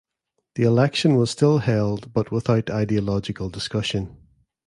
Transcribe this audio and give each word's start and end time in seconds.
The 0.55 0.63
election 0.63 1.13
was 1.15 1.29
still 1.29 1.59
held 1.59 2.11
but 2.11 2.31
without 2.31 2.71
ideological 2.71 3.51
discussion. 3.51 4.17